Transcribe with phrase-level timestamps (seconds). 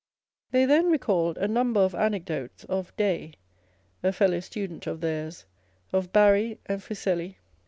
[0.49, 3.35] They then recalled a number of anecdotes of Day
[4.01, 5.45] (a fellow student of theirs),
[5.93, 7.35] of Barry and Fuseli.